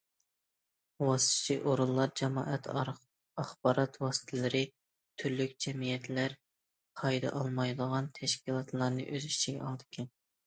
ۋاسىتىچى 1.07 1.55
ئورۇنلار 1.71 2.13
جامائەت 2.21 2.69
ئاخبارات 2.71 3.99
ۋاسىتىلىرى، 4.05 4.61
تۈرلۈك 5.23 5.53
جەمئىيەتلەر، 5.67 6.35
پايدا 7.01 7.35
ئالمايدىغان 7.41 8.09
تەشكىلاتلارنى 8.19 9.05
ئۆز 9.11 9.29
ئىچىگە 9.33 9.63
ئالىدىكەن. 9.69 10.11